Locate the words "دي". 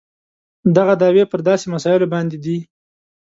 2.43-2.57